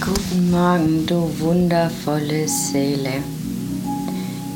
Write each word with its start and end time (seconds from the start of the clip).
Guten 0.00 0.50
Morgen, 0.50 1.06
du 1.06 1.30
wundervolle 1.38 2.48
Seele. 2.48 3.22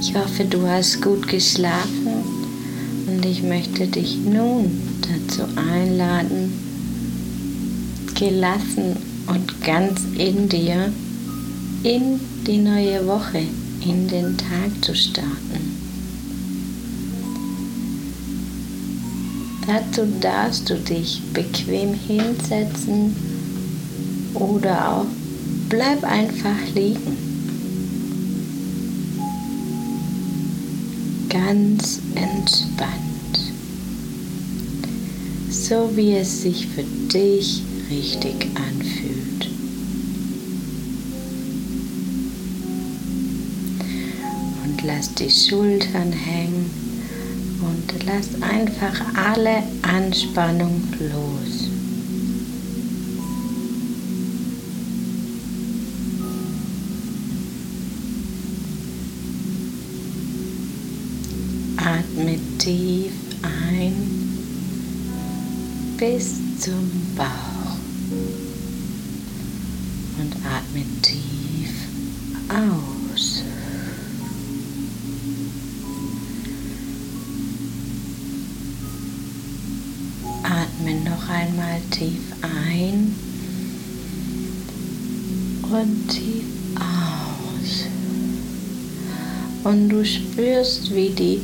Ich 0.01 0.15
hoffe, 0.15 0.45
du 0.45 0.67
hast 0.67 1.01
gut 1.01 1.29
geschlafen 1.29 2.25
und 3.07 3.25
ich 3.25 3.43
möchte 3.43 3.87
dich 3.87 4.17
nun 4.17 4.71
dazu 5.01 5.45
einladen, 5.57 6.53
gelassen 8.15 8.97
und 9.29 9.63
ganz 9.65 10.01
in 10.17 10.49
dir 10.49 10.93
in 11.85 12.21
die 12.47 12.59
neue 12.59 13.07
Woche, 13.07 13.43
in 13.85 14.09
den 14.09 14.37
Tag 14.37 14.85
zu 14.85 14.95
starten. 14.95 15.79
Dazu 19.67 20.03
darfst 20.21 20.69
du 20.69 20.75
dich 20.75 21.23
bequem 21.33 21.95
hinsetzen 21.95 23.15
oder 24.35 24.89
auch 24.89 25.07
bleib 25.69 26.03
einfach 26.05 26.57
liegen. 26.75 27.17
Ganz 31.29 32.01
entspannt. 32.15 32.95
So 35.51 35.91
wie 35.95 36.15
es 36.15 36.43
sich 36.43 36.67
für 36.69 36.85
dich 37.13 37.63
richtig 37.91 38.47
anfühlt. 38.55 39.51
Und 44.65 44.83
lass 44.85 45.15
die 45.15 45.31
Schultern 45.31 46.13
hängen 46.13 46.71
und 47.61 48.07
lass 48.07 48.41
einfach 48.41 49.01
alle 49.15 49.63
Anspannung 49.83 50.83
los. 50.99 51.68
Atme 61.79 62.37
tief 62.59 63.13
ein 63.43 63.95
bis 65.97 66.35
zum 66.59 66.91
Bauch 67.17 67.77
und 70.19 70.35
atme 70.45 70.85
tief 71.03 71.71
aus. 72.49 73.45
Atme 80.43 80.95
noch 81.09 81.29
einmal 81.29 81.81
tief 81.93 82.21
ein 82.43 83.15
und 85.63 86.09
tief 86.09 86.45
aus. 86.75 87.85
Und 89.63 89.89
du 89.91 90.05
spürst, 90.05 90.93
wie 90.93 91.11
die 91.11 91.41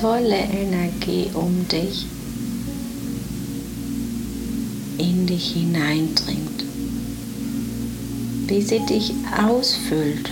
tolle 0.00 0.36
Energie 0.36 1.30
um 1.34 1.66
dich 1.68 2.06
in 4.98 5.26
dich 5.26 5.52
hineindringt, 5.52 6.64
wie 8.46 8.62
sie 8.62 8.80
dich 8.86 9.12
ausfüllt. 9.40 10.30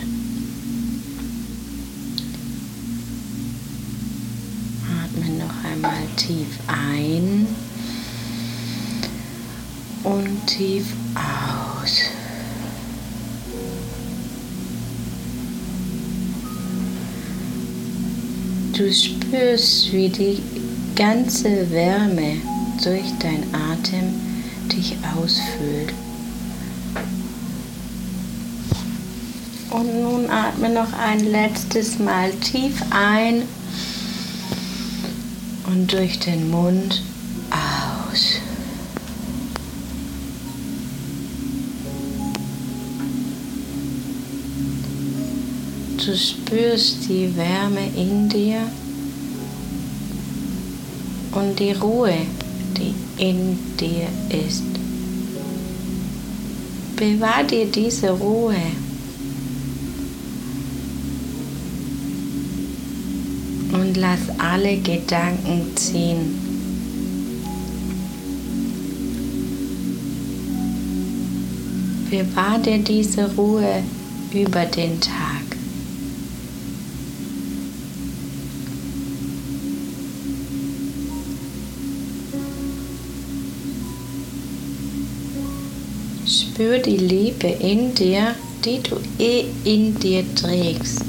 Atme 5.04 5.32
noch 5.38 5.64
einmal 5.70 6.06
tief 6.16 6.48
ein 6.66 7.46
und 10.04 10.46
tief 10.46 10.86
aus. 11.14 12.21
Du 18.82 18.92
spürst, 18.92 19.92
wie 19.92 20.08
die 20.08 20.42
ganze 20.96 21.70
Wärme 21.70 22.38
durch 22.82 23.12
dein 23.20 23.44
Atem 23.54 24.12
dich 24.72 24.96
ausfüllt. 25.16 25.92
Und 29.70 30.02
nun 30.02 30.28
atme 30.28 30.68
noch 30.68 30.92
ein 30.94 31.20
letztes 31.30 32.00
Mal 32.00 32.32
tief 32.40 32.82
ein 32.90 33.42
und 35.66 35.92
durch 35.92 36.18
den 36.18 36.50
Mund 36.50 37.04
Du 46.04 46.16
spürst 46.16 47.08
die 47.08 47.30
Wärme 47.36 47.86
in 47.96 48.28
dir 48.28 48.62
und 51.30 51.56
die 51.60 51.70
Ruhe, 51.70 52.12
die 52.76 52.92
in 53.22 53.56
dir 53.78 54.08
ist. 54.28 54.64
Bewahr 56.96 57.44
dir 57.44 57.66
diese 57.66 58.10
Ruhe. 58.10 58.56
Und 63.70 63.96
lass 63.96 64.20
alle 64.38 64.78
Gedanken 64.78 65.76
ziehen. 65.76 66.36
Bewahr 72.10 72.58
dir 72.58 72.78
diese 72.78 73.32
Ruhe 73.36 73.84
über 74.34 74.64
den 74.64 75.00
Tag. 75.00 75.21
Spür 86.26 86.78
die 86.78 86.98
Liebe 86.98 87.48
in 87.48 87.94
dir, 87.94 88.36
die 88.64 88.80
du 88.80 88.96
eh 89.18 89.44
in 89.64 89.98
dir 89.98 90.24
trägst. 90.36 91.04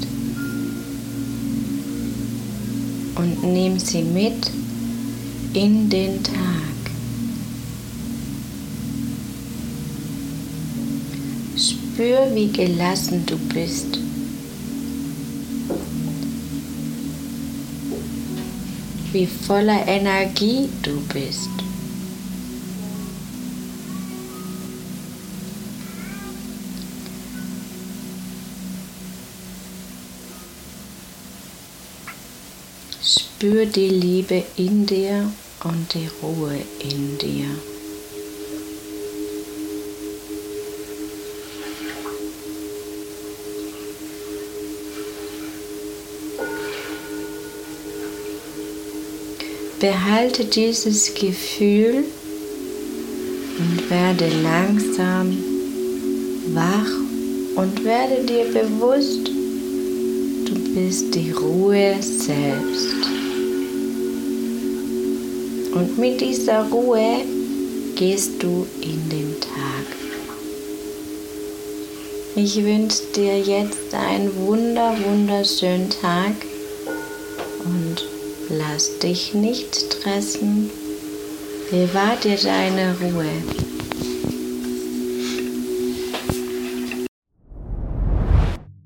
Und 3.14 3.44
nimm 3.44 3.78
sie 3.78 4.02
mit 4.02 4.50
in 5.52 5.88
den 5.88 6.20
Tag. 6.22 6.34
Spür, 11.56 12.26
wie 12.34 12.50
gelassen 12.50 13.24
du 13.24 13.38
bist. 13.54 13.98
Wie 19.12 19.26
voller 19.26 19.86
Energie 19.86 20.68
du 20.82 21.00
bist. 21.12 21.63
Spür 33.44 33.66
die 33.66 33.90
Liebe 33.90 34.42
in 34.56 34.86
dir 34.86 35.30
und 35.64 35.92
die 35.92 36.08
Ruhe 36.22 36.56
in 36.80 37.18
dir. 37.18 37.44
Behalte 49.78 50.46
dieses 50.46 51.12
Gefühl 51.12 52.04
und 53.58 53.90
werde 53.90 54.30
langsam 54.42 55.36
wach 56.54 56.90
und 57.56 57.84
werde 57.84 58.24
dir 58.24 58.46
bewusst, 58.46 59.28
du 60.46 60.54
bist 60.74 61.14
die 61.14 61.30
Ruhe 61.30 61.96
selbst. 62.00 63.13
Und 65.74 65.98
mit 65.98 66.20
dieser 66.20 66.62
Ruhe 66.70 67.24
gehst 67.96 68.42
du 68.42 68.66
in 68.80 69.08
den 69.08 69.34
Tag. 69.40 70.04
Ich 72.36 72.56
wünsche 72.64 73.02
dir 73.14 73.38
jetzt 73.40 73.92
einen 73.92 74.36
wunder, 74.36 74.94
wunderschönen 75.04 75.90
Tag 75.90 76.34
und 77.64 78.04
lass 78.50 78.98
dich 79.00 79.34
nicht 79.34 79.74
stressen. 79.74 80.70
Bewahr 81.70 82.16
dir 82.22 82.36
deine 82.36 82.96
Ruhe. 83.00 83.30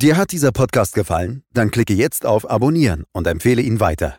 Dir 0.01 0.17
hat 0.17 0.33
dieser 0.33 0.53
Podcast 0.53 0.95
gefallen? 0.95 1.43
Dann 1.53 1.71
klicke 1.71 1.93
jetzt 1.93 2.25
auf 2.25 2.49
Abonnieren 2.49 3.05
und 3.13 3.27
empfehle 3.27 3.63
ihn 3.63 3.81
weiter. 3.81 4.19